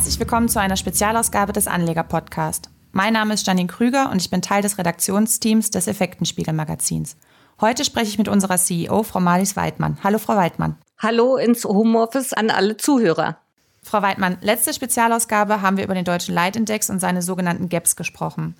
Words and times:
Herzlich 0.00 0.18
willkommen 0.18 0.48
zu 0.48 0.58
einer 0.58 0.78
Spezialausgabe 0.78 1.52
des 1.52 1.68
Anleger 1.68 2.04
Podcast. 2.04 2.70
Mein 2.90 3.12
Name 3.12 3.34
ist 3.34 3.46
Janine 3.46 3.68
Krüger 3.68 4.10
und 4.10 4.16
ich 4.16 4.30
bin 4.30 4.40
Teil 4.40 4.62
des 4.62 4.78
Redaktionsteams 4.78 5.70
des 5.70 5.86
Effektenspiegel 5.88 6.54
Magazins. 6.54 7.18
Heute 7.60 7.84
spreche 7.84 8.08
ich 8.08 8.16
mit 8.16 8.26
unserer 8.26 8.56
CEO, 8.56 9.02
Frau 9.02 9.20
Marlies 9.20 9.56
Weidmann. 9.56 9.98
Hallo, 10.02 10.16
Frau 10.16 10.36
Weidmann. 10.36 10.76
Hallo 10.98 11.36
ins 11.36 11.66
Homeoffice 11.66 12.32
an 12.32 12.48
alle 12.48 12.78
Zuhörer. 12.78 13.36
Frau 13.82 14.00
Weidmann, 14.00 14.38
letzte 14.40 14.72
Spezialausgabe 14.72 15.60
haben 15.60 15.76
wir 15.76 15.84
über 15.84 15.94
den 15.94 16.06
deutschen 16.06 16.34
Leitindex 16.34 16.88
und 16.88 16.98
seine 16.98 17.20
sogenannten 17.20 17.68
Gaps 17.68 17.94
gesprochen, 17.94 18.54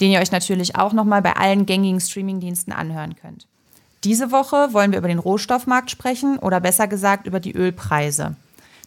den 0.00 0.12
ihr 0.12 0.20
euch 0.20 0.30
natürlich 0.30 0.76
auch 0.76 0.92
nochmal 0.92 1.22
bei 1.22 1.34
allen 1.34 1.66
gängigen 1.66 2.00
Streamingdiensten 2.00 2.72
anhören 2.72 3.16
könnt. 3.16 3.48
Diese 4.04 4.30
Woche 4.30 4.72
wollen 4.72 4.92
wir 4.92 5.00
über 5.00 5.08
den 5.08 5.18
Rohstoffmarkt 5.18 5.90
sprechen 5.90 6.38
oder 6.38 6.60
besser 6.60 6.86
gesagt 6.86 7.26
über 7.26 7.40
die 7.40 7.52
Ölpreise. 7.52 8.36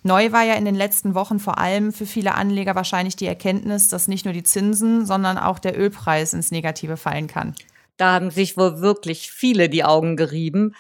Neu 0.04 0.32
war 0.32 0.44
ja 0.44 0.54
in 0.54 0.66
den 0.66 0.76
letzten 0.76 1.16
Wochen 1.16 1.40
vor 1.40 1.58
allem 1.58 1.92
für 1.92 2.06
viele 2.06 2.36
Anleger 2.36 2.76
wahrscheinlich 2.76 3.16
die 3.16 3.28
Erkenntnis, 3.28 3.90
dass 3.90 4.08
nicht 4.08 4.26
nur 4.26 4.34
die 4.34 4.44
Zinsen, 4.44 5.06
sondern 5.06 5.38
auch 5.38 5.60
der 5.60 5.78
Ölpreis 5.78 6.34
ins 6.34 6.52
Negative 6.52 6.98
fallen 6.98 7.28
kann. 7.28 7.56
Da 7.98 8.14
haben 8.14 8.30
sich 8.30 8.58
wohl 8.58 8.80
wirklich 8.82 9.32
viele 9.32 9.70
die 9.70 9.84
Augen 9.84 10.16
gerieben, 10.18 10.76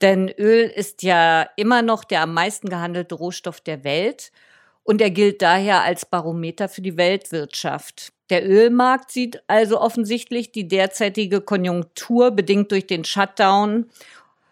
denn 0.00 0.28
Öl 0.28 0.70
ist 0.74 1.02
ja 1.02 1.46
immer 1.56 1.82
noch 1.82 2.04
der 2.04 2.22
am 2.22 2.32
meisten 2.32 2.68
gehandelte 2.68 3.16
Rohstoff 3.16 3.60
der 3.60 3.84
Welt 3.84 4.32
und 4.82 5.00
er 5.00 5.10
gilt 5.10 5.42
daher 5.42 5.82
als 5.82 6.06
Barometer 6.06 6.68
für 6.68 6.80
die 6.80 6.96
Weltwirtschaft. 6.96 8.12
Der 8.30 8.48
Ölmarkt 8.48 9.10
sieht 9.10 9.42
also 9.48 9.80
offensichtlich 9.80 10.52
die 10.52 10.68
derzeitige 10.68 11.40
Konjunktur 11.40 12.30
bedingt 12.30 12.70
durch 12.70 12.86
den 12.86 13.04
Shutdown 13.04 13.90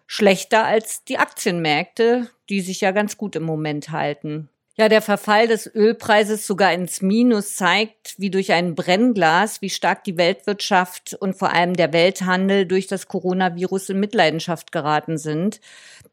schlechter 0.07 0.65
als 0.65 1.05
die 1.05 1.19
Aktienmärkte, 1.19 2.29
die 2.49 2.61
sich 2.61 2.81
ja 2.81 2.91
ganz 2.93 3.17
gut 3.17 3.37
im 3.37 3.43
Moment 3.43 3.91
halten. 3.91 4.49
Ja, 4.81 4.89
der 4.89 5.03
Verfall 5.03 5.49
des 5.49 5.67
Ölpreises 5.75 6.47
sogar 6.47 6.73
ins 6.73 7.03
Minus 7.03 7.57
zeigt, 7.57 8.15
wie 8.17 8.31
durch 8.31 8.53
ein 8.53 8.77
Brennglas, 8.77 9.61
wie 9.61 9.71
stark 9.71 10.05
die 10.05 10.17
Weltwirtschaft 10.17 11.15
und 11.15 11.35
vor 11.35 11.53
allem 11.53 11.75
der 11.75 11.93
Welthandel 11.93 12.65
durch 12.65 12.87
das 12.87 13.09
Coronavirus 13.09 13.91
in 13.91 13.99
Mitleidenschaft 13.99 14.71
geraten 14.71 15.19
sind. 15.19 15.61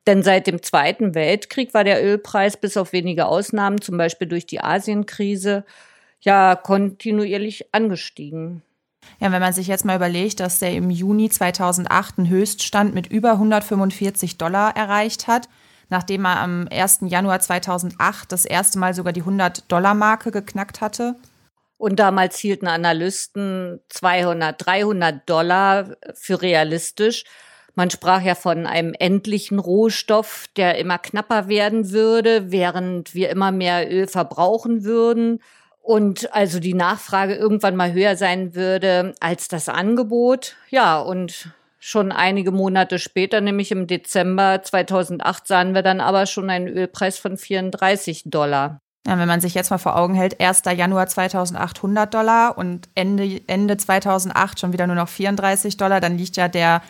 Denn 0.08 0.24
seit 0.24 0.48
dem 0.48 0.64
Zweiten 0.64 1.14
Weltkrieg 1.14 1.76
war 1.76 1.84
der 1.84 2.04
Ölpreis 2.04 2.58
bis 2.58 2.76
auf 2.76 2.92
wenige 2.92 3.28
Ausnahmen, 3.28 3.82
zum 3.82 3.98
Beispiel 3.98 4.28
durch 4.28 4.48
die 4.48 4.62
Asienkrise, 4.62 5.64
ja 6.22 6.56
kontinuierlich 6.56 7.72
angestiegen. 7.72 8.64
Ja, 9.20 9.32
wenn 9.32 9.42
man 9.42 9.54
sich 9.54 9.68
jetzt 9.68 9.86
mal 9.86 9.98
überlegt, 9.98 10.40
dass 10.40 10.58
der 10.58 10.74
im 10.74 10.90
Juni 10.90 11.30
2008 11.30 12.18
einen 12.18 12.30
Höchststand 12.30 12.96
mit 12.96 13.06
über 13.12 13.34
145 13.34 14.40
Dollar 14.40 14.76
erreicht 14.76 15.28
hat 15.28 15.48
nachdem 15.90 16.26
er 16.26 16.40
am 16.40 16.68
1. 16.72 17.00
Januar 17.08 17.40
2008 17.40 18.32
das 18.32 18.46
erste 18.46 18.80
Mal 18.80 18.94
sogar 18.94 19.14
die 19.14 19.24
100-Dollar-Marke 19.24 20.32
geknackt 20.32 20.82
hatte. 20.82 21.16
Und 21.78 22.00
damals 22.00 22.38
hielten 22.38 22.68
Analysten 22.68 23.82
200, 23.90 24.66
300 24.66 25.30
Dollar 25.30 25.96
für 26.14 26.42
realistisch. 26.42 27.26
Man 27.76 27.90
sprach 27.90 28.22
ja 28.22 28.36
von 28.36 28.66
einem 28.66 28.94
endlichen 28.98 29.60
Rohstoff, 29.60 30.46
der 30.56 30.78
immer 30.78 30.98
knapper 30.98 31.50
werden 31.50 31.92
würde, 31.92 32.52
während 32.52 33.14
wir 33.14 33.30
immer 33.30 33.52
mehr 33.52 33.92
Öl 33.92 34.08
verbrauchen 34.08 34.86
würden 34.86 35.42
und 35.86 36.34
also 36.34 36.60
die 36.60 36.74
Nachfrage 36.74 37.36
irgendwann 37.36 37.76
mal 37.76 37.94
höher 37.94 38.16
sein 38.16 38.56
würde 38.56 39.14
als 39.20 39.50
das 39.50 39.70
Angebot. 39.70 40.56
Ja, 40.70 41.00
und 41.00 41.52
Schon 41.88 42.12
einige 42.12 42.52
Monate 42.52 42.98
später, 42.98 43.42
nämlich 43.42 43.72
im 43.72 43.86
Dezember 43.86 44.64
2008, 44.64 45.46
sahen 45.46 45.76
wir 45.76 45.84
dann 45.84 46.02
aber 46.02 46.26
schon 46.26 46.50
einen 46.50 46.68
Ölpreis 46.68 47.20
von 47.20 47.38
34 47.38 48.24
Dollar. 48.26 48.80
Ja, 49.06 49.20
wenn 49.20 49.28
man 49.28 49.40
sich 49.40 49.54
jetzt 49.54 49.70
mal 49.70 49.78
vor 49.78 49.96
Augen 49.96 50.16
hält, 50.16 50.42
1. 50.42 50.64
Januar 50.76 51.06
2008 51.06 51.78
100 51.78 52.12
Dollar 52.12 52.58
und 52.58 52.90
Ende, 52.96 53.40
Ende 53.46 53.78
2008 53.78 54.60
schon 54.60 54.74
wieder 54.74 54.88
nur 54.88 54.96
noch 54.96 55.10
34 55.10 55.78
Dollar, 55.78 56.02
dann 56.02 56.18
liegt 56.18 56.38
ja 56.38 56.48
der, 56.48 56.82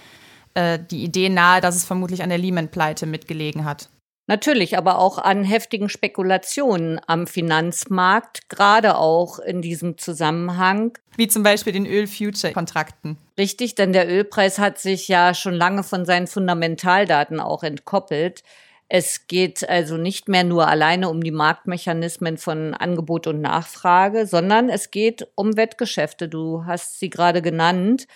äh, 0.53 0.79
die 0.79 1.03
Idee 1.03 1.27
nahe, 1.27 1.59
dass 1.59 1.75
es 1.75 1.83
vermutlich 1.83 2.23
an 2.23 2.29
der 2.29 2.37
Lehman-Pleite 2.37 3.05
mitgelegen 3.05 3.65
hat. 3.65 3.89
Natürlich, 4.27 4.75
aber 4.75 4.97
auch 4.97 5.19
an 5.19 5.43
heftigen 5.43 5.87
Spekulationen 5.87 6.99
am 7.05 7.27
Finanzmarkt, 7.27 8.49
gerade 8.49 8.97
auch 8.97 9.37
in 9.37 9.61
diesem 9.61 9.99
Zusammenhang. 9.99 10.97
Wie 11.15 11.27
zum 11.27 11.43
Beispiel 11.43 11.73
den 11.73 11.85
Öl-Future-Kontrakten. 11.85 13.17
Richtig, 13.37 13.75
denn 13.75 13.93
der 13.93 14.09
Ölpreis 14.09 14.57
hat 14.57 14.79
sich 14.79 15.07
ja 15.07 15.35
schon 15.35 15.53
lange 15.53 15.83
von 15.83 16.05
seinen 16.05 16.25
Fundamentaldaten 16.25 17.39
auch 17.39 17.61
entkoppelt. 17.61 18.43
Es 18.87 19.27
geht 19.27 19.67
also 19.67 19.97
nicht 19.97 20.27
mehr 20.27 20.43
nur 20.43 20.67
alleine 20.67 21.09
um 21.09 21.23
die 21.23 21.31
Marktmechanismen 21.31 22.37
von 22.37 22.73
Angebot 22.73 23.27
und 23.27 23.41
Nachfrage, 23.41 24.25
sondern 24.25 24.69
es 24.69 24.89
geht 24.89 25.27
um 25.35 25.55
Wettgeschäfte. 25.55 26.29
Du 26.29 26.65
hast 26.65 26.99
sie 26.99 27.09
gerade 27.09 27.41
genannt. 27.41 28.07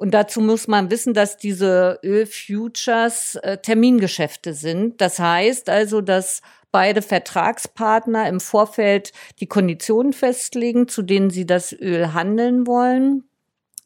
Und 0.00 0.12
dazu 0.12 0.40
muss 0.40 0.66
man 0.66 0.90
wissen, 0.90 1.12
dass 1.12 1.36
diese 1.36 2.00
Ölfutures 2.02 3.34
äh, 3.34 3.58
Termingeschäfte 3.58 4.54
sind. 4.54 4.98
Das 5.02 5.18
heißt 5.18 5.68
also, 5.68 6.00
dass 6.00 6.40
beide 6.72 7.02
Vertragspartner 7.02 8.26
im 8.26 8.40
Vorfeld 8.40 9.12
die 9.40 9.46
Konditionen 9.46 10.14
festlegen, 10.14 10.88
zu 10.88 11.02
denen 11.02 11.28
sie 11.28 11.44
das 11.44 11.74
Öl 11.74 12.14
handeln 12.14 12.66
wollen. 12.66 13.24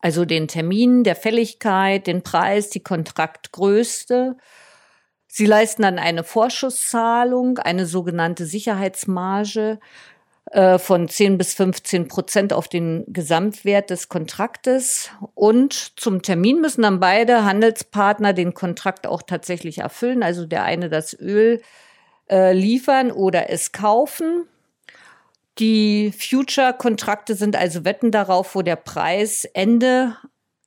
Also 0.02 0.24
den 0.24 0.46
Termin, 0.46 1.02
der 1.02 1.16
Fälligkeit, 1.16 2.06
den 2.06 2.22
Preis, 2.22 2.70
die 2.70 2.84
Kontraktgröße. 2.84 4.36
Sie 5.26 5.46
leisten 5.46 5.82
dann 5.82 5.98
eine 5.98 6.22
Vorschusszahlung, 6.22 7.58
eine 7.58 7.86
sogenannte 7.86 8.46
Sicherheitsmarge, 8.46 9.80
äh, 10.54 10.78
von 10.78 11.08
10 11.08 11.36
bis 11.36 11.52
15 11.54 12.06
Prozent 12.06 12.52
auf 12.52 12.68
den 12.68 13.04
Gesamtwert 13.08 13.90
des 13.90 14.08
Kontraktes. 14.08 15.10
Und 15.34 15.98
zum 15.98 16.22
Termin 16.22 16.60
müssen 16.60 16.82
dann 16.82 17.00
beide 17.00 17.44
Handelspartner 17.44 18.32
den 18.32 18.54
Kontrakt 18.54 19.08
auch 19.08 19.22
tatsächlich 19.22 19.78
erfüllen. 19.78 20.22
Also 20.22 20.46
der 20.46 20.62
eine 20.62 20.88
das 20.88 21.12
Öl 21.18 21.60
äh, 22.30 22.52
liefern 22.52 23.10
oder 23.10 23.50
es 23.50 23.72
kaufen. 23.72 24.46
Die 25.58 26.12
Future-Kontrakte 26.16 27.34
sind 27.34 27.56
also 27.56 27.84
Wetten 27.84 28.12
darauf, 28.12 28.54
wo 28.54 28.62
der 28.62 28.76
Preis 28.76 29.44
Ende 29.54 30.16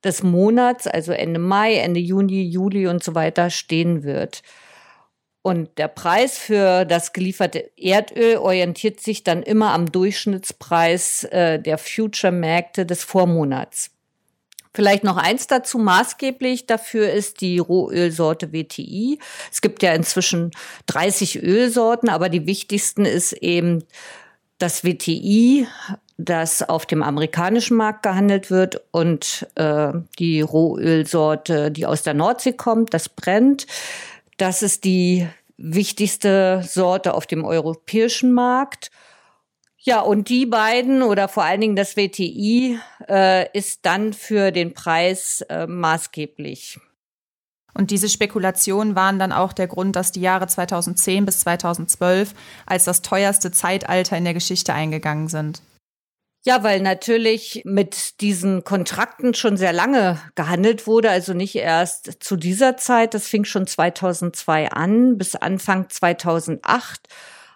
des 0.04 0.22
Monats, 0.22 0.86
also 0.86 1.14
Ende 1.14 1.40
Mai, 1.40 1.76
Ende 1.76 2.02
Juni, 2.02 2.44
Juli 2.44 2.88
und 2.88 3.06
so 3.06 3.16
weiter 3.16 3.50
stehen 3.50 4.04
wird. 4.04 4.42
Und 5.48 5.78
der 5.78 5.88
Preis 5.88 6.38
für 6.38 6.84
das 6.84 7.14
gelieferte 7.14 7.72
Erdöl 7.78 8.36
orientiert 8.36 9.00
sich 9.00 9.24
dann 9.24 9.44
immer 9.44 9.72
am 9.72 9.90
Durchschnittspreis 9.90 11.24
äh, 11.24 11.58
der 11.58 11.78
Future-Märkte 11.78 12.86
des 12.86 13.06
Vormonats. 13.06 13.92
Vielleicht 14.74 15.06
noch 15.06 15.16
eins 15.16 15.48
dazu, 15.48 15.78
maßgeblich 15.78 16.66
dafür 16.66 17.14
ist 17.14 17.40
die 17.40 17.60
Rohölsorte 17.60 18.52
WTI. 18.52 19.20
Es 19.50 19.62
gibt 19.62 19.84
ja 19.84 19.94
inzwischen 19.94 20.52
30 20.88 21.42
Ölsorten, 21.42 22.10
aber 22.10 22.28
die 22.28 22.46
wichtigsten 22.46 23.06
ist 23.06 23.32
eben 23.32 23.86
das 24.58 24.84
WTI, 24.84 25.66
das 26.18 26.68
auf 26.68 26.86
dem 26.86 27.04
amerikanischen 27.04 27.78
Markt 27.78 28.04
gehandelt 28.04 28.52
wird 28.52 28.82
und 28.92 29.48
äh, 29.56 29.94
die 30.20 30.42
Rohölsorte, 30.42 31.72
die 31.72 31.86
aus 31.86 32.02
der 32.04 32.16
Nordsee 32.16 32.52
kommt, 32.52 32.94
das 32.94 33.08
brennt. 33.08 33.66
Das 34.38 34.62
ist 34.62 34.84
die 34.84 35.28
wichtigste 35.58 36.64
Sorte 36.64 37.14
auf 37.14 37.26
dem 37.26 37.44
europäischen 37.44 38.32
Markt. 38.34 38.92
Ja, 39.80 40.02
und 40.02 40.30
die 40.30 40.46
beiden 40.46 41.02
oder 41.02 41.28
vor 41.28 41.44
allen 41.44 41.62
Dingen 41.62 41.76
das 41.76 41.96
WTI 41.96 42.80
äh, 43.08 43.50
ist 43.58 43.86
dann 43.86 44.14
für 44.14 44.52
den 44.52 44.74
Preis 44.74 45.42
äh, 45.50 45.66
maßgeblich. 45.66 46.80
Und 47.74 47.92
diese 47.92 48.10
Spekulationen 48.10 48.96
waren 48.96 49.20
dann 49.20 49.32
auch 49.32 49.54
der 49.54 49.68
Grund, 49.68 49.96
dass 49.96 50.12
die 50.12 50.22
Jahre 50.22 50.48
2010 50.48 51.26
bis 51.26 51.42
2012 51.42 52.34
als 52.66 52.86
das 52.86 53.04
teuerste 53.04 53.52
Zeitalter 53.52 54.18
in 54.18 54.24
der 54.24 54.34
Geschichte 54.34 54.74
eingegangen 54.74 55.28
sind. 55.28 55.62
Ja, 56.48 56.64
weil 56.64 56.80
natürlich 56.80 57.62
mit 57.66 58.22
diesen 58.22 58.64
Kontrakten 58.64 59.34
schon 59.34 59.58
sehr 59.58 59.74
lange 59.74 60.18
gehandelt 60.36 60.88
wurde, 60.88 61.10
also 61.10 61.34
nicht 61.34 61.56
erst 61.56 62.24
zu 62.24 62.38
dieser 62.38 62.78
Zeit, 62.78 63.14
das 63.14 63.28
fing 63.28 63.44
schon 63.44 63.68
2002 63.68 64.72
an, 64.72 65.18
bis 65.18 65.36
Anfang 65.36 65.90
2008 65.90 67.02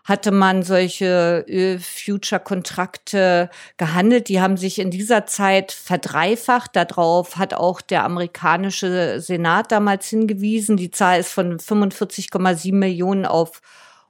hatte 0.03 0.31
man 0.31 0.63
solche 0.63 1.45
Öl-Future-Kontrakte 1.47 3.49
gehandelt. 3.77 4.27
Die 4.27 4.41
haben 4.41 4.57
sich 4.57 4.77
in 4.77 4.91
dieser 4.91 5.25
Zeit 5.25 5.71
verdreifacht. 5.71 6.75
Darauf 6.75 7.37
hat 7.37 7.53
auch 7.53 7.79
der 7.79 8.03
amerikanische 8.03 9.21
Senat 9.21 9.71
damals 9.71 10.09
hingewiesen. 10.09 10.75
Die 10.75 10.91
Zahl 10.91 11.21
ist 11.21 11.31
von 11.31 11.59
45,7 11.59 12.73
Millionen 12.73 13.25
auf 13.25 13.61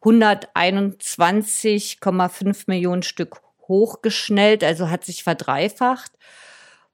121,5 0.02 2.64
Millionen 2.66 3.04
Stück 3.04 3.42
hochgeschnellt, 3.72 4.64
also 4.64 4.90
hat 4.90 5.06
sich 5.06 5.24
verdreifacht, 5.24 6.12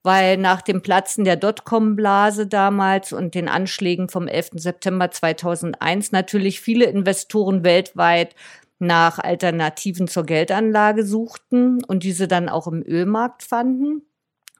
weil 0.03 0.37
nach 0.37 0.61
dem 0.61 0.81
Platzen 0.81 1.25
der 1.25 1.35
Dotcom-Blase 1.35 2.47
damals 2.47 3.11
und 3.11 3.35
den 3.35 3.49
Anschlägen 3.49 4.07
vom 4.07 4.27
11. 4.27 4.51
September 4.53 5.11
2001 5.11 6.11
natürlich 6.11 6.61
viele 6.61 6.85
Investoren 6.85 7.63
weltweit 7.63 8.35
nach 8.79 9.19
Alternativen 9.19 10.07
zur 10.07 10.25
Geldanlage 10.25 11.05
suchten 11.05 11.83
und 11.83 12.03
diese 12.03 12.27
dann 12.27 12.47
auch 12.47 12.67
im 12.67 12.83
Ölmarkt 12.83 13.43
fanden. 13.43 14.03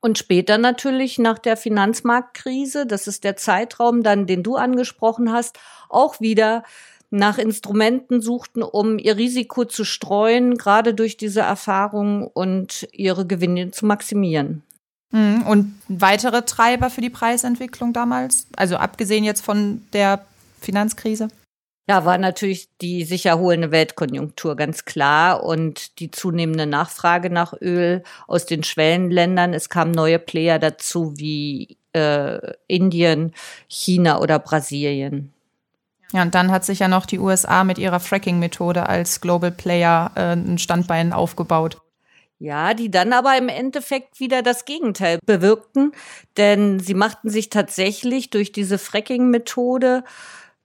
Und 0.02 0.18
später 0.18 0.58
natürlich 0.58 1.18
nach 1.20 1.40
der 1.40 1.58
Finanzmarktkrise, 1.58 2.86
das 2.86 3.08
ist 3.08 3.24
der 3.24 3.36
Zeitraum 3.36 4.04
dann, 4.04 4.28
den 4.28 4.44
du 4.44 4.56
angesprochen 4.56 5.32
hast, 5.32 5.60
auch 5.90 6.20
wieder 6.20 6.64
nach 7.10 7.38
Instrumenten 7.38 8.22
suchten, 8.22 8.64
um 8.64 9.00
ihr 9.00 9.18
Risiko 9.18 9.66
zu 9.66 9.84
streuen, 9.86 10.58
gerade 10.58 10.94
durch 10.94 11.18
diese 11.18 11.42
Erfahrung 11.42 12.28
und 12.28 12.88
ihre 12.92 13.26
Gewinne 13.26 13.72
zu 13.72 13.86
maximieren. 13.86 14.64
Mhm. 15.12 15.44
Und 15.44 15.82
weitere 15.88 16.42
Treiber 16.44 16.90
für 16.90 17.02
die 17.02 17.10
Preisentwicklung 17.10 17.94
damals? 17.94 18.48
Also 18.58 18.76
abgesehen 18.76 19.24
jetzt 19.24 19.44
von 19.44 19.82
der 19.94 20.26
Finanzkrise? 20.60 21.30
Ja, 21.90 22.04
war 22.04 22.18
natürlich 22.18 22.68
die 22.82 23.06
sich 23.06 23.26
erholende 23.26 23.72
Weltkonjunktur 23.72 24.58
ganz 24.58 24.84
klar 24.84 25.46
und 25.46 26.00
die 26.00 26.12
zunehmende 26.12 26.66
Nachfrage 26.66 27.30
nach 27.30 27.54
Öl 27.62 28.04
aus 28.28 28.46
den 28.46 28.64
Schwellenländern. 28.64 29.54
Es 29.54 29.70
kamen 29.70 29.92
neue 29.92 30.20
Player 30.20 30.60
dazu 30.60 31.14
wie 31.16 31.78
äh, 31.94 32.40
Indien, 32.68 33.34
China 33.70 34.20
oder 34.20 34.38
Brasilien. 34.40 35.32
Ja, 36.14 36.22
und 36.22 36.36
dann 36.36 36.52
hat 36.52 36.64
sich 36.64 36.80
ja 36.80 36.88
noch 36.88 37.06
die 37.06 37.20
USA 37.20 37.64
mit 37.64 37.78
ihrer 37.78 38.00
Fracking-Methode 38.00 38.88
als 38.88 39.20
Global 39.20 39.52
Player 39.52 40.12
äh, 40.16 40.34
ein 40.34 40.58
Standbein 40.58 41.12
aufgebaut. 41.12 41.82
Ja, 42.40 42.74
die 42.76 42.92
dann 42.92 43.14
aber 43.14 43.36
im 43.38 43.50
Endeffekt 43.50 44.20
wieder 44.20 44.44
das 44.44 44.66
Gegenteil 44.66 45.18
bewirkten, 45.26 45.92
denn 46.38 46.80
sie 46.80 46.94
machten 46.94 47.30
sich 47.30 47.50
tatsächlich 47.50 48.30
durch 48.30 48.52
diese 48.52 48.78
Fracking-Methode 48.78 50.04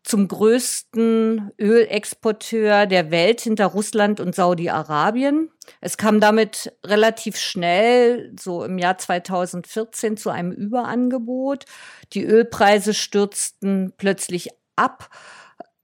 zum 0.05 0.29
größten 0.29 1.53
Ölexporteur 1.59 2.87
der 2.87 3.11
Welt 3.11 3.41
hinter 3.41 3.67
Russland 3.67 4.21
und 4.21 4.35
Saudi-Arabien. 4.35 5.50
Es 5.81 5.97
kam 5.97 6.21
damit 6.21 6.73
relativ 6.85 7.37
schnell, 7.37 8.35
so 8.39 8.65
im 8.65 8.79
Jahr 8.79 8.99
2014, 8.99 10.17
zu 10.17 10.31
einem 10.31 10.50
Überangebot. 10.50 11.65
Die 12.12 12.25
Ölpreise 12.25 12.94
stürzten 12.94 13.93
plötzlich 13.97 14.50
ab, 14.82 15.08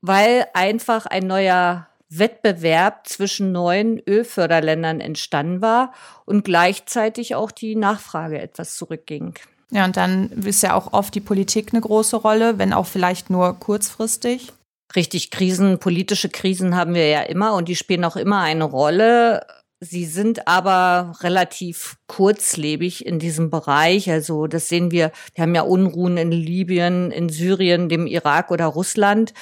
weil 0.00 0.46
einfach 0.54 1.06
ein 1.06 1.26
neuer 1.26 1.86
Wettbewerb 2.10 3.06
zwischen 3.06 3.52
neuen 3.52 4.00
Ölförderländern 4.06 5.00
entstanden 5.00 5.60
war 5.60 5.92
und 6.24 6.44
gleichzeitig 6.44 7.34
auch 7.34 7.50
die 7.50 7.76
Nachfrage 7.76 8.40
etwas 8.40 8.76
zurückging. 8.76 9.34
Ja, 9.70 9.84
und 9.84 9.96
dann 9.98 10.30
ist 10.44 10.62
ja 10.62 10.74
auch 10.74 10.94
oft 10.94 11.14
die 11.14 11.20
Politik 11.20 11.72
eine 11.72 11.82
große 11.82 12.16
Rolle, 12.16 12.58
wenn 12.58 12.72
auch 12.72 12.86
vielleicht 12.86 13.28
nur 13.28 13.58
kurzfristig. 13.60 14.52
Richtig, 14.96 15.30
Krisen, 15.30 15.78
politische 15.78 16.30
Krisen 16.30 16.74
haben 16.74 16.94
wir 16.94 17.06
ja 17.08 17.20
immer 17.20 17.52
und 17.54 17.68
die 17.68 17.76
spielen 17.76 18.04
auch 18.06 18.16
immer 18.16 18.40
eine 18.40 18.64
Rolle. 18.64 19.46
Sie 19.80 20.06
sind 20.06 20.48
aber 20.48 21.14
relativ 21.20 21.98
kurzlebig 22.08 23.06
in 23.06 23.20
diesem 23.20 23.48
Bereich. 23.48 24.10
Also 24.10 24.48
das 24.48 24.68
sehen 24.68 24.90
wir. 24.90 25.12
Wir 25.34 25.42
haben 25.42 25.54
ja 25.54 25.62
Unruhen 25.62 26.16
in 26.16 26.32
Libyen, 26.32 27.12
in 27.12 27.28
Syrien, 27.28 27.88
dem 27.88 28.08
Irak 28.08 28.50
oder 28.50 28.66
Russland. 28.66 29.34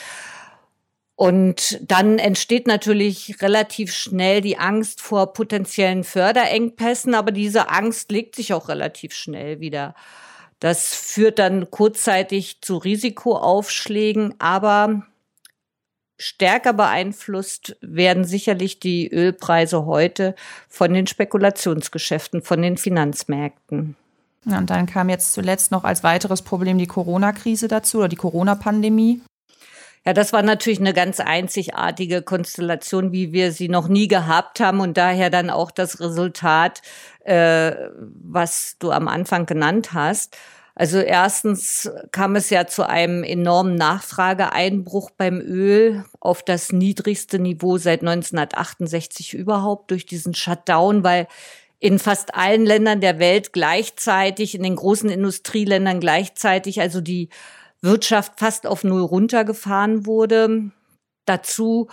Und 1.15 1.81
dann 1.91 2.19
entsteht 2.19 2.67
natürlich 2.67 3.41
relativ 3.41 3.95
schnell 3.95 4.43
die 4.43 4.59
Angst 4.59 5.01
vor 5.01 5.33
potenziellen 5.33 6.05
Förderengpässen, 6.05 7.15
aber 7.15 7.33
diese 7.33 7.71
Angst 7.71 8.13
legt 8.13 8.37
sich 8.37 8.53
auch 8.53 8.69
relativ 8.69 9.15
schnell 9.15 9.61
wieder. 9.61 9.95
Das 10.61 10.95
führt 10.95 11.39
dann 11.39 11.71
kurzzeitig 11.71 12.61
zu 12.61 12.77
Risikoaufschlägen, 12.77 14.35
aber 14.39 15.07
stärker 16.19 16.73
beeinflusst 16.73 17.77
werden 17.81 18.25
sicherlich 18.25 18.81
die 18.81 19.11
Ölpreise 19.11 19.87
heute 19.87 20.35
von 20.69 20.93
den 20.95 21.07
Spekulationsgeschäften, 21.07 22.43
von 22.43 22.63
den 22.63 22.77
Finanzmärkten. 22.77 23.97
Ja, 24.47 24.59
und 24.59 24.71
dann 24.71 24.87
kam 24.87 25.09
jetzt 25.09 25.33
zuletzt 25.33 25.73
noch 25.73 25.85
als 25.85 26.05
weiteres 26.05 26.43
Problem 26.43 26.79
die 26.79 26.87
Corona-Krise 26.87 27.69
dazu 27.69 27.99
oder 27.99 28.09
die 28.09 28.17
Corona-Pandemie. 28.17 29.21
Ja, 30.07 30.13
das 30.13 30.33
war 30.33 30.43
natürlich 30.43 30.79
eine 30.79 30.95
ganz 30.95 31.19
einzigartige 31.19 32.23
Konstellation, 32.23 33.11
wie 33.11 33.33
wir 33.33 33.51
sie 33.51 33.69
noch 33.69 33.89
nie 33.89 34.07
gehabt 34.07 34.61
haben 34.61 34.79
und 34.79 34.97
daher 34.97 35.31
dann 35.31 35.51
auch 35.51 35.73
das 35.73 35.99
Resultat, 35.99 36.81
äh, 37.25 37.73
was 37.99 38.77
du 38.79 38.93
am 38.93 39.09
Anfang 39.09 39.47
genannt 39.47 39.95
hast. 39.95 40.37
Also 40.79 40.99
erstens 40.99 41.91
kam 42.13 42.37
es 42.37 42.51
ja 42.51 42.67
zu 42.67 42.87
einem 42.87 43.25
enormen 43.25 43.77
Nachfrageeinbruch 43.77 45.11
beim 45.11 45.41
Öl 45.41 46.05
auf 46.21 46.43
das 46.43 46.71
niedrigste 46.71 47.39
Niveau 47.39 47.79
seit 47.79 48.03
1968 48.03 49.33
überhaupt 49.33 49.91
durch 49.91 50.05
diesen 50.05 50.35
Shutdown, 50.35 51.03
weil 51.03 51.29
in 51.79 51.99
fast 51.99 52.35
allen 52.35 52.67
Ländern 52.67 53.01
der 53.01 53.19
Welt 53.19 53.55
gleichzeitig, 53.55 54.55
in 54.55 54.63
den 54.63 54.77
großen 54.77 55.09
Industrieländern 55.09 55.99
gleichzeitig, 55.99 56.79
also 56.83 57.01
die 57.01 57.31
Wirtschaft 57.81 58.39
fast 58.39 58.67
auf 58.67 58.85
Null 58.85 59.03
runtergefahren 59.03 60.05
wurde. 60.05 60.73
Dazu 61.25 61.89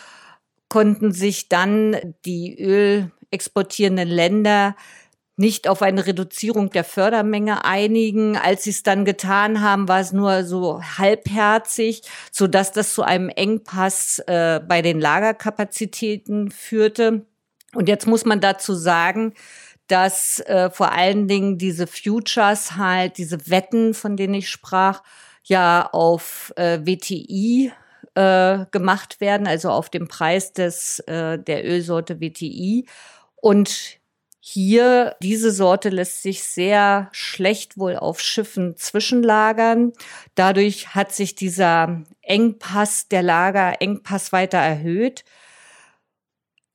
konnten 0.68 1.14
sich 1.14 1.48
dann 1.48 2.16
die 2.26 2.62
Öl 2.62 3.12
exportierenden 3.32 4.10
Länder 4.10 4.76
nicht 5.36 5.68
auf 5.68 5.82
eine 5.82 6.06
Reduzierung 6.06 6.70
der 6.70 6.84
Fördermenge 6.84 7.66
einigen. 7.66 8.38
Als 8.38 8.64
sie 8.64 8.70
es 8.70 8.84
dann 8.84 9.06
getan 9.06 9.62
haben, 9.62 9.88
war 9.88 10.00
es 10.00 10.14
nur 10.14 10.44
so 10.44 10.82
halbherzig, 10.82 12.04
so 12.32 12.48
dass 12.48 12.72
das 12.72 12.94
zu 12.94 13.04
einem 13.04 13.30
Engpass 13.30 14.20
äh, 14.28 14.60
bei 14.68 14.82
den 14.82 15.00
Lagerkapazitäten 15.00 16.52
führte. 16.52 17.26
Und 17.74 17.90
jetzt 17.90 18.06
muss 18.06 18.26
man 18.26 18.42
dazu 18.42 18.76
sagen, 18.76 19.34
dass 19.88 20.40
äh, 20.42 20.70
vor 20.70 20.92
allen 20.92 21.28
Dingen 21.28 21.58
diese 21.58 21.88
Futures 21.88 22.78
halt, 22.78 23.18
diese 23.18 23.50
Wetten, 23.50 23.94
von 23.94 24.16
denen 24.16 24.36
ich 24.36 24.50
sprach, 24.50 25.02
ja 25.44 25.90
auf 25.92 26.54
äh, 26.56 26.80
WTI 26.80 27.72
äh, 28.16 28.66
gemacht 28.72 29.20
werden, 29.20 29.48
also 29.48 29.72
auf 29.72 29.90
dem 29.90 30.08
Preis 30.08 30.54
des, 30.54 31.00
äh, 31.00 31.40
der 31.40 31.66
Ölsorte 31.66 32.22
WTI. 32.22 32.86
Und 33.36 34.00
hier, 34.46 35.16
diese 35.22 35.52
Sorte 35.52 35.88
lässt 35.88 36.22
sich 36.22 36.44
sehr 36.44 37.08
schlecht 37.14 37.78
wohl 37.78 37.96
auf 37.96 38.20
Schiffen 38.20 38.76
zwischenlagern. 38.76 39.94
Dadurch 40.36 40.94
hat 40.94 41.14
sich 41.14 41.34
dieser 41.34 42.04
Engpass, 42.22 43.08
der 43.08 43.24
Lagerengpass 43.24 44.34
weiter 44.34 44.58
erhöht. 44.58 45.24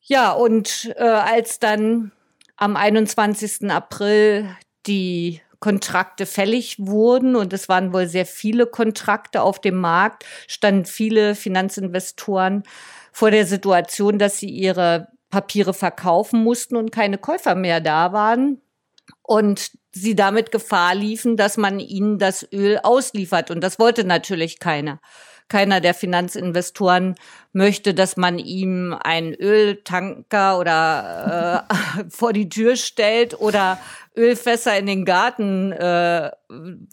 Ja, 0.00 0.32
und 0.32 0.94
äh, 0.96 1.02
als 1.02 1.58
dann 1.58 2.10
am 2.56 2.74
21. 2.74 3.70
April 3.70 4.48
die 4.86 5.42
Kontrakte 5.60 6.24
fällig 6.24 6.76
wurden 6.78 7.36
und 7.36 7.52
es 7.52 7.68
waren 7.68 7.92
wohl 7.92 8.06
sehr 8.06 8.24
viele 8.24 8.64
Kontrakte 8.64 9.42
auf 9.42 9.60
dem 9.60 9.76
Markt, 9.76 10.24
standen 10.46 10.86
viele 10.86 11.34
Finanzinvestoren 11.34 12.62
vor 13.12 13.30
der 13.30 13.44
Situation, 13.44 14.18
dass 14.18 14.38
sie 14.38 14.48
ihre 14.48 15.08
Papiere 15.30 15.74
verkaufen 15.74 16.42
mussten 16.42 16.76
und 16.76 16.90
keine 16.90 17.18
Käufer 17.18 17.54
mehr 17.54 17.80
da 17.80 18.12
waren 18.12 18.60
und 19.22 19.72
sie 19.92 20.14
damit 20.14 20.52
Gefahr 20.52 20.94
liefen, 20.94 21.36
dass 21.36 21.56
man 21.56 21.80
ihnen 21.80 22.18
das 22.18 22.46
Öl 22.52 22.78
ausliefert 22.82 23.50
und 23.50 23.62
das 23.62 23.78
wollte 23.78 24.04
natürlich 24.04 24.58
keiner 24.58 25.00
keiner 25.48 25.80
der 25.80 25.94
Finanzinvestoren 25.94 27.14
möchte, 27.52 27.94
dass 27.94 28.16
man 28.16 28.38
ihm 28.38 28.94
einen 29.02 29.34
Öltanker 29.34 30.58
oder 30.58 31.66
äh, 31.98 32.04
vor 32.10 32.32
die 32.32 32.48
Tür 32.48 32.76
stellt 32.76 33.40
oder 33.40 33.78
Ölfässer 34.16 34.78
in 34.78 34.86
den 34.86 35.04
Garten 35.04 35.72
äh, 35.72 36.30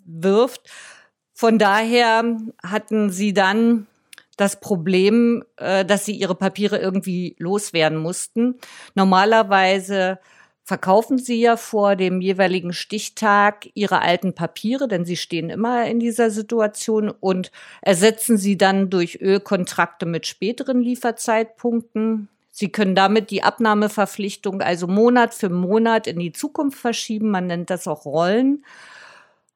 wirft. 0.05 0.61
Von 1.33 1.59
daher 1.59 2.37
hatten 2.63 3.11
sie 3.11 3.33
dann 3.33 3.87
das 4.37 4.59
Problem, 4.59 5.43
äh, 5.57 5.85
dass 5.85 6.05
sie 6.05 6.15
ihre 6.15 6.35
Papiere 6.35 6.77
irgendwie 6.77 7.35
loswerden 7.39 7.97
mussten. 7.97 8.55
Normalerweise 8.93 10.19
verkaufen 10.65 11.19
Sie 11.19 11.39
ja 11.39 11.57
vor 11.57 11.95
dem 11.95 12.21
jeweiligen 12.21 12.73
Stichtag 12.73 13.67
Ihre 13.75 14.01
alten 14.01 14.33
Papiere, 14.33 14.87
denn 14.87 15.05
Sie 15.05 15.15
stehen 15.15 15.51
immer 15.51 15.85
in 15.85 15.99
dieser 15.99 16.31
Situation 16.31 17.09
und 17.11 17.51
ersetzen 17.81 18.37
sie 18.37 18.57
dann 18.57 18.89
durch 18.89 19.21
Ölkontrakte 19.21 20.07
mit 20.07 20.25
späteren 20.25 20.81
Lieferzeitpunkten. 20.81 22.29
Sie 22.49 22.71
können 22.71 22.95
damit 22.95 23.29
die 23.29 23.43
Abnahmeverpflichtung 23.43 24.61
also 24.61 24.87
Monat 24.87 25.35
für 25.35 25.49
Monat 25.49 26.07
in 26.07 26.19
die 26.19 26.31
Zukunft 26.31 26.79
verschieben. 26.79 27.29
Man 27.29 27.47
nennt 27.47 27.69
das 27.69 27.87
auch 27.87 28.05
Rollen. 28.05 28.65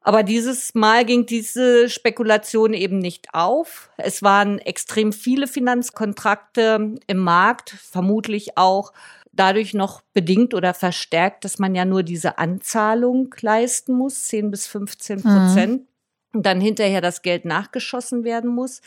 Aber 0.02 0.22
dieses 0.22 0.74
Mal 0.74 1.04
ging 1.04 1.26
diese 1.26 1.90
Spekulation 1.90 2.72
eben 2.72 2.98
nicht 2.98 3.34
auf. 3.34 3.90
Es 3.98 4.22
waren 4.22 4.58
extrem 4.58 5.12
viele 5.12 5.46
Finanzkontrakte 5.46 6.94
im 7.06 7.18
Markt, 7.18 7.70
vermutlich 7.70 8.56
auch 8.56 8.92
dadurch 9.32 9.74
noch 9.74 10.02
bedingt 10.12 10.54
oder 10.54 10.74
verstärkt, 10.74 11.44
dass 11.44 11.58
man 11.58 11.74
ja 11.74 11.84
nur 11.84 12.02
diese 12.02 12.38
Anzahlung 12.38 13.34
leisten 13.40 13.94
muss, 13.94 14.24
10 14.24 14.50
bis 14.50 14.66
15 14.66 15.22
Prozent, 15.22 15.82
mhm. 15.82 15.86
und 16.32 16.46
dann 16.46 16.60
hinterher 16.60 17.00
das 17.00 17.22
Geld 17.22 17.44
nachgeschossen 17.44 18.24
werden 18.24 18.50
muss. 18.50 18.80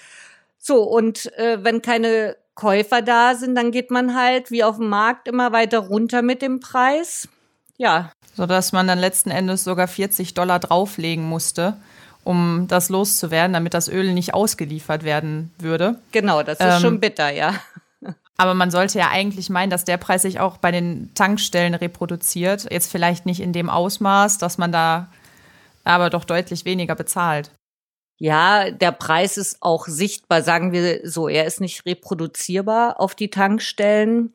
So, 0.58 0.84
und 0.84 1.32
äh, 1.38 1.64
wenn 1.64 1.82
keine 1.82 2.38
Käufer 2.56 3.02
da 3.02 3.36
sind, 3.36 3.56
dann 3.56 3.72
geht 3.72 3.92
man 3.92 4.16
halt 4.16 4.52
wie 4.52 4.64
auf 4.64 4.78
dem 4.78 4.90
Markt 4.90 5.28
immer 5.28 5.52
weiter 5.52 5.80
runter 5.80 6.22
mit 6.22 6.42
dem 6.42 6.60
Preis. 6.60 7.28
Ja. 7.78 8.12
Sodass 8.36 8.72
man 8.72 8.88
dann 8.88 9.00
letzten 9.00 9.30
Endes 9.30 9.64
sogar 9.64 9.88
40 9.88 10.34
Dollar 10.34 10.60
drauflegen 10.60 11.24
musste, 11.24 11.78
um 12.24 12.68
das 12.68 12.90
loszuwerden, 12.90 13.54
damit 13.54 13.74
das 13.74 13.88
Öl 13.88 14.14
nicht 14.14 14.34
ausgeliefert 14.34 15.04
werden 15.04 15.54
würde. 15.60 16.00
Genau, 16.12 16.42
das 16.42 16.60
ist 16.60 16.66
ähm, 16.66 16.82
schon 16.82 17.00
bitter, 17.00 17.30
ja. 17.30 17.54
Aber 18.38 18.54
man 18.54 18.72
sollte 18.72 18.98
ja 18.98 19.10
eigentlich 19.10 19.50
meinen, 19.50 19.70
dass 19.70 19.86
der 19.86 19.98
Preis 19.98 20.24
sich 20.24 20.40
auch 20.40 20.58
bei 20.58 20.72
den 20.72 21.14
Tankstellen 21.14 21.76
reproduziert. 21.76 22.68
Jetzt 22.72 22.92
vielleicht 22.92 23.26
nicht 23.26 23.40
in 23.40 23.54
dem 23.54 23.70
Ausmaß, 23.70 24.40
dass 24.40 24.58
man 24.58 24.72
da 24.72 25.08
aber 25.84 26.10
doch 26.10 26.26
deutlich 26.26 26.66
weniger 26.66 26.96
bezahlt. 26.96 27.52
Ja, 28.18 28.72
der 28.72 28.92
Preis 28.92 29.38
ist 29.38 29.58
auch 29.62 29.86
sichtbar, 29.88 30.44
sagen 30.44 30.72
wir 30.72 31.02
so. 31.04 31.28
Er 31.28 31.46
ist 31.46 31.62
nicht 31.62 31.86
reproduzierbar 31.86 33.00
auf 33.00 33.16
die 33.16 33.30
Tankstellen. 33.30 34.34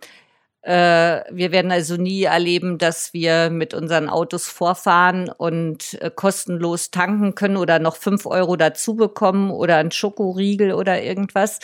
Äh, 0.62 1.22
wir 1.30 1.52
werden 1.52 1.70
also 1.70 1.96
nie 1.96 2.24
erleben, 2.24 2.78
dass 2.78 3.12
wir 3.12 3.50
mit 3.50 3.74
unseren 3.74 4.08
Autos 4.08 4.48
vorfahren 4.48 5.30
und 5.30 5.94
äh, 6.02 6.10
kostenlos 6.14 6.90
tanken 6.90 7.34
können 7.34 7.56
oder 7.56 7.78
noch 7.78 7.96
fünf 7.96 8.26
Euro 8.26 8.56
dazu 8.56 8.96
bekommen 8.96 9.50
oder 9.50 9.76
ein 9.76 9.92
Schokoriegel 9.92 10.72
oder 10.72 11.02
irgendwas. 11.02 11.60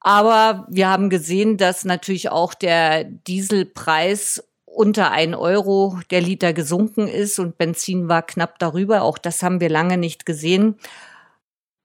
Aber 0.00 0.66
wir 0.70 0.88
haben 0.88 1.10
gesehen, 1.10 1.56
dass 1.58 1.84
natürlich 1.84 2.30
auch 2.30 2.54
der 2.54 3.04
Dieselpreis 3.04 4.42
unter 4.64 5.10
ein 5.10 5.34
Euro 5.34 5.98
der 6.10 6.22
Liter 6.22 6.52
gesunken 6.52 7.08
ist 7.08 7.38
und 7.38 7.58
Benzin 7.58 8.08
war 8.08 8.22
knapp 8.22 8.58
darüber. 8.58 9.02
Auch 9.02 9.18
das 9.18 9.42
haben 9.42 9.60
wir 9.60 9.68
lange 9.68 9.98
nicht 9.98 10.24
gesehen. 10.24 10.76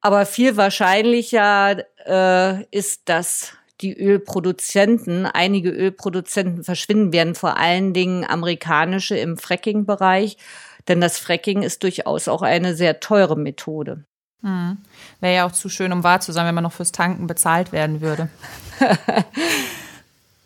Aber 0.02 0.26
viel 0.26 0.56
wahrscheinlicher 0.56 1.84
äh, 2.06 2.64
ist, 2.70 3.10
dass 3.10 3.54
die 3.82 3.98
Ölproduzenten, 3.98 5.26
einige 5.26 5.70
Ölproduzenten 5.70 6.64
verschwinden 6.64 7.14
werden, 7.14 7.36
vor 7.36 7.58
allen 7.58 7.94
Dingen 7.94 8.24
amerikanische 8.24 9.18
im 9.18 9.38
Fracking-Bereich. 9.38 10.38
Denn 10.88 11.02
das 11.02 11.18
Fracking 11.18 11.64
ist 11.64 11.84
durchaus 11.84 12.28
auch 12.28 12.42
eine 12.42 12.76
sehr 12.76 13.00
teure 13.00 13.36
Methode. 13.36 14.06
Hm. 14.42 14.78
Wäre 15.20 15.36
ja 15.36 15.46
auch 15.48 15.52
zu 15.52 15.70
schön, 15.70 15.92
um 15.92 16.04
wahr 16.04 16.22
zu 16.22 16.32
sein, 16.32 16.46
wenn 16.46 16.56
man 16.56 16.64
noch 16.64 16.74
fürs 16.74 16.92
Tanken 16.92 17.28
bezahlt 17.28 17.72
werden 17.72 18.02
würde. 18.02 18.30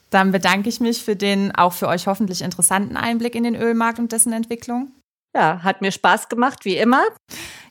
Dann 0.09 0.31
bedanke 0.31 0.69
ich 0.69 0.79
mich 0.79 1.03
für 1.03 1.15
den 1.15 1.53
auch 1.53 1.73
für 1.73 1.87
euch 1.87 2.07
hoffentlich 2.07 2.41
interessanten 2.41 2.97
Einblick 2.97 3.35
in 3.35 3.43
den 3.43 3.55
Ölmarkt 3.55 3.99
und 3.99 4.11
dessen 4.11 4.33
Entwicklung. 4.33 4.91
Ja, 5.35 5.61
hat 5.63 5.81
mir 5.81 5.91
Spaß 5.91 6.27
gemacht, 6.27 6.65
wie 6.65 6.77
immer. 6.77 7.03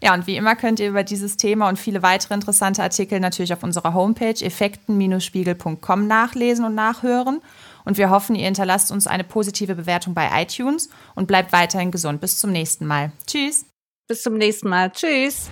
Ja, 0.00 0.14
und 0.14 0.28
wie 0.28 0.36
immer 0.36 0.54
könnt 0.54 0.78
ihr 0.78 0.88
über 0.88 1.02
dieses 1.02 1.36
Thema 1.36 1.68
und 1.68 1.76
viele 1.76 2.02
weitere 2.02 2.34
interessante 2.34 2.82
Artikel 2.82 3.18
natürlich 3.18 3.52
auf 3.52 3.64
unserer 3.64 3.94
Homepage 3.94 4.40
effekten-spiegel.com 4.40 6.06
nachlesen 6.06 6.64
und 6.64 6.76
nachhören. 6.76 7.40
Und 7.84 7.98
wir 7.98 8.10
hoffen, 8.10 8.36
ihr 8.36 8.44
hinterlasst 8.44 8.92
uns 8.92 9.06
eine 9.06 9.24
positive 9.24 9.74
Bewertung 9.74 10.14
bei 10.14 10.28
iTunes 10.42 10.88
und 11.14 11.26
bleibt 11.26 11.52
weiterhin 11.52 11.90
gesund. 11.90 12.20
Bis 12.20 12.38
zum 12.38 12.52
nächsten 12.52 12.86
Mal. 12.86 13.12
Tschüss. 13.26 13.64
Bis 14.06 14.22
zum 14.22 14.34
nächsten 14.34 14.68
Mal. 14.68 14.90
Tschüss. 14.92 15.50